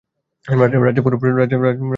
[0.79, 1.75] রাজাপুর বাজার।